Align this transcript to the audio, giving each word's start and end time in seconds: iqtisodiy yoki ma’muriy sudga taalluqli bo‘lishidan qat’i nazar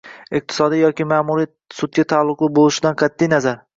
iqtisodiy 0.37 0.81
yoki 0.83 1.05
ma’muriy 1.11 1.47
sudga 1.81 2.07
taalluqli 2.15 2.51
bo‘lishidan 2.59 2.99
qat’i 3.03 3.29
nazar 3.37 3.63